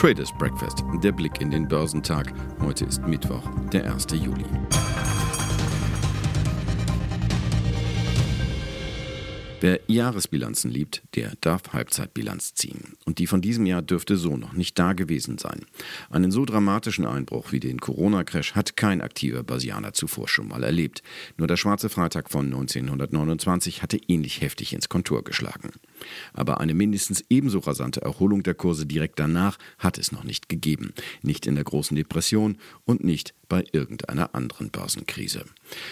[0.00, 2.32] Traders Breakfast, der Blick in den Börsentag.
[2.62, 4.06] Heute ist Mittwoch, der 1.
[4.12, 4.46] Juli.
[9.62, 12.94] Wer Jahresbilanzen liebt, der darf Halbzeitbilanz ziehen.
[13.04, 15.66] Und die von diesem Jahr dürfte so noch nicht da gewesen sein.
[16.08, 21.02] Einen so dramatischen Einbruch wie den Corona-Crash hat kein aktiver Börsianer zuvor schon mal erlebt.
[21.36, 25.72] Nur der schwarze Freitag von 1929 hatte ähnlich heftig ins Kontur geschlagen.
[26.32, 30.92] Aber eine mindestens ebenso rasante Erholung der Kurse direkt danach hat es noch nicht gegeben.
[31.22, 35.44] Nicht in der großen Depression und nicht bei irgendeiner anderen Börsenkrise.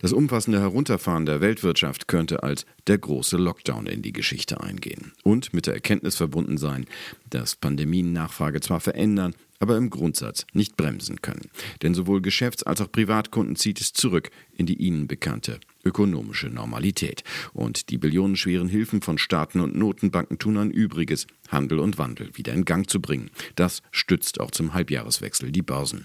[0.00, 5.52] Das umfassende Herunterfahren der Weltwirtschaft könnte als der große Lockdown in die Geschichte eingehen und
[5.52, 6.86] mit der Erkenntnis verbunden sein,
[7.28, 11.50] dass Pandemien Nachfrage zwar verändern, aber im Grundsatz nicht bremsen können.
[11.82, 17.24] Denn sowohl Geschäfts- als auch Privatkunden zieht es zurück in die ihnen bekannte ökonomische Normalität.
[17.52, 22.52] Und die billionenschweren Hilfen von Staaten und Notenbanken tun ein Übriges, Handel und Wandel wieder
[22.52, 23.30] in Gang zu bringen.
[23.56, 26.04] Das stützt auch zum Halbjahreswechsel die Börsen.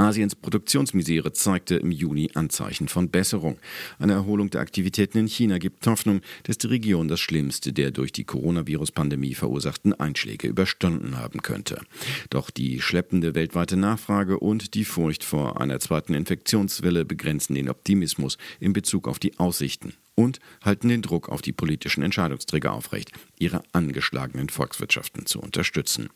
[0.00, 3.58] Asiens Produktionsmisere zeigte im Juni Anzeichen von Besserung.
[3.98, 8.10] Eine Erholung der Aktivitäten in China gibt Hoffnung, dass die Region das Schlimmste der durch
[8.10, 11.82] die Coronavirus-Pandemie verursachten Einschläge überstanden haben könnte.
[12.30, 18.38] Doch die schleppende weltweite Nachfrage und die Furcht vor einer zweiten Infektionswelle begrenzen den Optimismus
[18.58, 23.62] in Bezug auf die Aussichten und halten den Druck auf die politischen Entscheidungsträger aufrecht, ihre
[23.72, 26.10] angeschlagenen Volkswirtschaften zu unterstützen.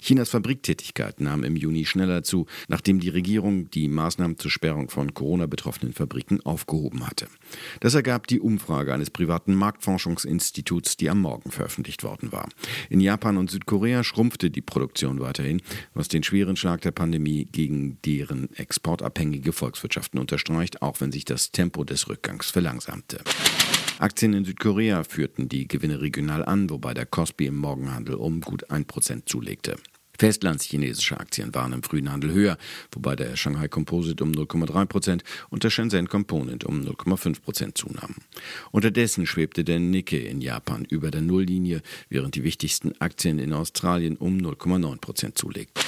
[0.00, 5.14] Chinas Fabriktätigkeit nahm im Juni schneller zu, nachdem die Regierung die Maßnahmen zur Sperrung von
[5.14, 7.28] Corona-betroffenen Fabriken aufgehoben hatte.
[7.80, 12.48] Das ergab die Umfrage eines privaten Marktforschungsinstituts, die am Morgen veröffentlicht worden war.
[12.90, 15.62] In Japan und Südkorea schrumpfte die Produktion weiterhin,
[15.94, 21.52] was den schweren Schlag der Pandemie gegen deren exportabhängige Volkswirtschaften unterstreicht, auch wenn sich das
[21.52, 23.20] Tempo des Rückgangs verlangsamte.
[23.98, 28.70] Aktien in Südkorea führten die Gewinne regional an, wobei der Kospi im Morgenhandel um gut
[28.70, 29.76] 1% zulegte.
[30.18, 32.56] Festlandschinesische Aktien waren im frühen Handel höher,
[32.92, 38.16] wobei der Shanghai Composite um 0,3% und der Shenzhen Component um 0,5% zunahmen.
[38.70, 44.16] Unterdessen schwebte der Nikkei in Japan über der Nulllinie, während die wichtigsten Aktien in Australien
[44.16, 45.83] um 0,9% zulegten.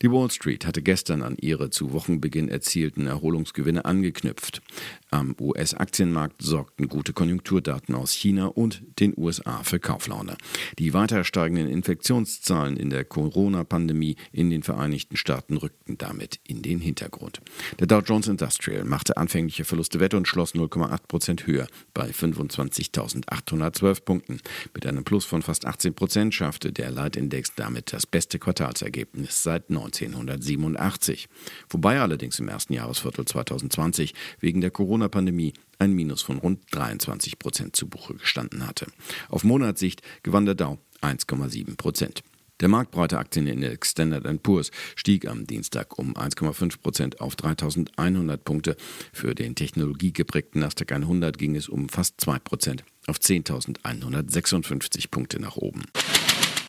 [0.00, 4.62] Die Wall Street hatte gestern an ihre zu Wochenbeginn erzielten Erholungsgewinne angeknüpft.
[5.10, 10.36] Am US-Aktienmarkt sorgten gute Konjunkturdaten aus China und den USA für Kauflaune.
[10.78, 16.78] Die weiter steigenden Infektionszahlen in der Corona-Pandemie in den Vereinigten Staaten rückten damit in den
[16.78, 17.40] Hintergrund.
[17.80, 24.04] Der Dow Jones Industrial machte anfängliche Verluste wett und schloss 0,8 Prozent höher bei 25.812
[24.04, 24.40] Punkten.
[24.74, 29.70] Mit einem Plus von fast 18 Prozent schaffte der Leitindex damit das beste Quartalsergebnis seit
[29.70, 29.87] 19.
[29.88, 31.28] 1987,
[31.70, 37.76] wobei allerdings im ersten Jahresviertel 2020 wegen der Corona-Pandemie ein Minus von rund 23 Prozent
[37.76, 38.86] zu Buche gestanden hatte.
[39.28, 42.22] Auf Monatssicht gewann der Dow 1,7 Prozent.
[42.60, 48.76] Der marktbreite Aktienindex Standard Poor's stieg am Dienstag um 1,5 Prozent auf 3.100 Punkte.
[49.12, 55.56] Für den technologiegeprägten Nasdaq 100 ging es um fast 2 Prozent auf 10.156 Punkte nach
[55.56, 55.84] oben.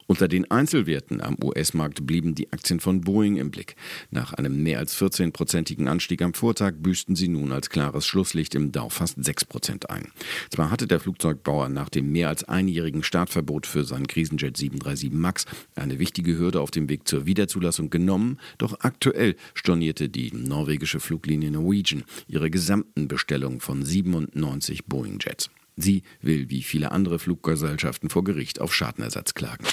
[0.09, 3.75] Unter den Einzelwerten am US-Markt blieben die Aktien von Boeing im Blick.
[4.09, 8.72] Nach einem mehr als 14-prozentigen Anstieg am Vortag büßten sie nun als klares Schlusslicht im
[8.72, 10.08] Dow fast 6 Prozent ein.
[10.50, 15.46] Zwar hatte der Flugzeugbauer nach dem mehr als einjährigen Startverbot für seinen Krisenjet 737 MAX
[15.75, 21.52] eine wichtige Hürde auf dem Weg zur Wiederzulassung genommen, doch aktuell stornierte die norwegische Fluglinie
[21.52, 25.52] Norwegian ihre gesamten Bestellungen von 97 Boeing-Jets.
[25.75, 29.66] Sie will wie viele andere Fluggesellschaften vor Gericht auf Schadenersatz klagen.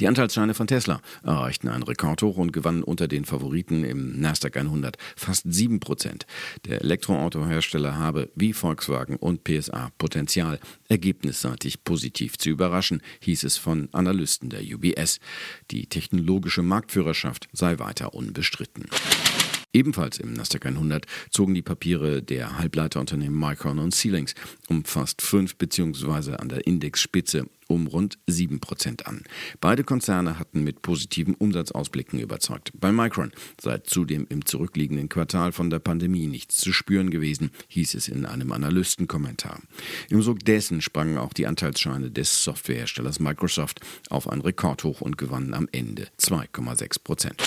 [0.00, 4.96] Die Anteilsscheine von Tesla erreichten einen Rekordhoch und gewannen unter den Favoriten im Nasdaq 100
[5.14, 6.22] fast 7%.
[6.64, 13.90] Der Elektroautohersteller habe wie Volkswagen und PSA Potenzial, ergebnisseitig positiv zu überraschen, hieß es von
[13.92, 15.20] Analysten der UBS.
[15.70, 18.86] Die technologische Marktführerschaft sei weiter unbestritten.
[19.72, 24.34] Ebenfalls im Nasdaq 100 zogen die Papiere der Halbleiterunternehmen Micron und Ceilings
[24.68, 26.34] um fast 5 bzw.
[26.34, 29.22] an der Indexspitze um rund 7 Prozent an.
[29.60, 32.72] Beide Konzerne hatten mit positiven Umsatzausblicken überzeugt.
[32.74, 33.30] Bei Micron
[33.60, 38.26] sei zudem im zurückliegenden Quartal von der Pandemie nichts zu spüren gewesen, hieß es in
[38.26, 39.60] einem Analystenkommentar.
[40.08, 45.54] Im Sog dessen sprangen auch die Anteilsscheine des Softwareherstellers Microsoft auf ein Rekordhoch und gewannen
[45.54, 47.40] am Ende 2,6 Prozent.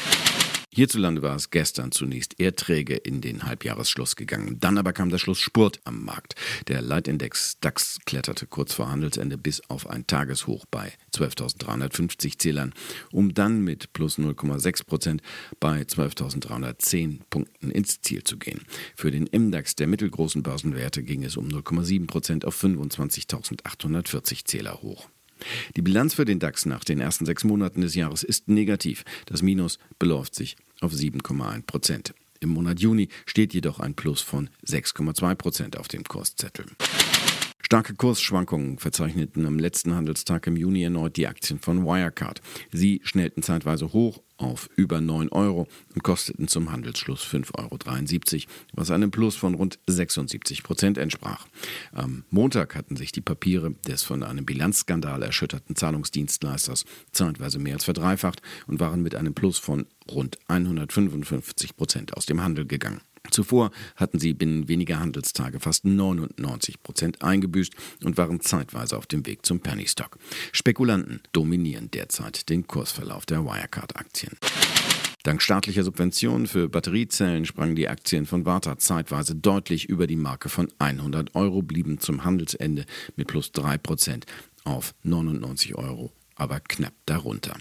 [0.75, 4.59] Hierzulande war es gestern zunächst eher träge in den Halbjahresschluss gegangen.
[4.59, 6.33] Dann aber kam der Schlussspurt am Markt.
[6.67, 12.73] Der Leitindex DAX kletterte kurz vor Handelsende bis auf ein Tageshoch bei 12.350 Zählern,
[13.11, 15.21] um dann mit plus 0,6 Prozent
[15.59, 18.61] bei 12.310 Punkten ins Ziel zu gehen.
[18.95, 25.07] Für den MDAX der mittelgroßen Börsenwerte ging es um 0,7 Prozent auf 25.840 Zähler hoch.
[25.75, 29.03] Die Bilanz für den DAX nach den ersten sechs Monaten des Jahres ist negativ.
[29.25, 32.13] Das Minus beläuft sich auf 7,1 Prozent.
[32.39, 36.65] Im Monat Juni steht jedoch ein Plus von 6,2 Prozent auf dem Kurszettel.
[37.73, 42.41] Starke Kursschwankungen verzeichneten am letzten Handelstag im Juni erneut die Aktien von Wirecard.
[42.71, 48.91] Sie schnellten zeitweise hoch auf über 9 Euro und kosteten zum Handelsschluss 5,73 Euro, was
[48.91, 51.47] einem Plus von rund 76 Prozent entsprach.
[51.93, 57.85] Am Montag hatten sich die Papiere des von einem Bilanzskandal erschütterten Zahlungsdienstleisters zeitweise mehr als
[57.85, 63.01] verdreifacht und waren mit einem Plus von rund 155 Prozent aus dem Handel gegangen.
[63.31, 67.73] Zuvor hatten sie binnen weniger Handelstage fast 99 Prozent eingebüßt
[68.03, 70.17] und waren zeitweise auf dem Weg zum Penny Stock.
[70.51, 74.37] Spekulanten dominieren derzeit den Kursverlauf der Wirecard-Aktien.
[75.23, 80.49] Dank staatlicher Subventionen für Batteriezellen sprangen die Aktien von Warta zeitweise deutlich über die Marke
[80.49, 82.85] von 100 Euro, blieben zum Handelsende
[83.15, 84.25] mit plus 3 Prozent
[84.65, 87.55] auf 99 Euro aber knapp darunter.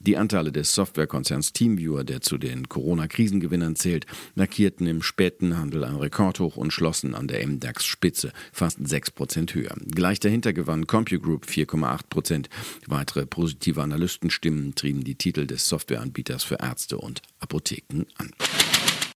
[0.00, 5.96] Die Anteile des Softwarekonzerns Teamviewer, der zu den Corona-Krisengewinnern zählt, markierten im späten Handel ein
[5.96, 9.74] Rekordhoch und schlossen an der MDAX-Spitze fast 6% höher.
[9.86, 12.46] Gleich dahinter gewann CompuGroup 4,8%.
[12.86, 18.30] Weitere positive Analystenstimmen trieben die Titel des Softwareanbieters für Ärzte und Apotheken an.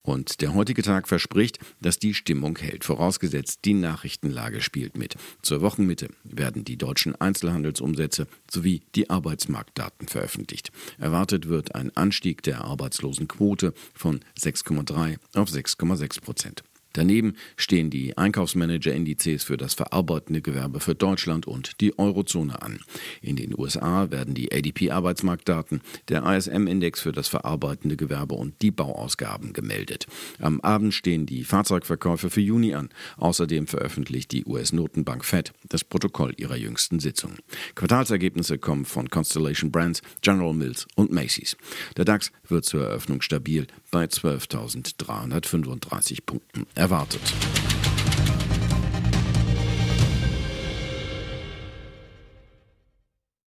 [0.02, 5.14] Und der heutige Tag verspricht, dass die Stimmung hält, vorausgesetzt die Nachrichtenlage spielt mit.
[5.42, 10.72] Zur Wochenmitte werden die deutschen Einzelhandelsumsätze sowie die Arbeitsmarktdaten veröffentlicht.
[10.98, 16.64] Erwartet wird ein Anstieg der Arbeitslosenquote von 6,3 auf 6,6 Prozent.
[16.92, 22.80] Daneben stehen die Einkaufsmanager-Indizes für das verarbeitende Gewerbe für Deutschland und die Eurozone an.
[23.20, 29.52] In den USA werden die ADP-Arbeitsmarktdaten, der ISM-Index für das verarbeitende Gewerbe und die Bauausgaben
[29.52, 30.06] gemeldet.
[30.38, 32.90] Am Abend stehen die Fahrzeugverkäufe für Juni an.
[33.16, 37.36] Außerdem veröffentlicht die US-Notenbank Fed das Protokoll ihrer jüngsten Sitzung.
[37.74, 41.56] Quartalsergebnisse kommen von Constellation Brands, General Mills und Macy's.
[41.96, 47.32] Der DAX wird zur Eröffnung stabil bei 12.335 Punkten erwartet.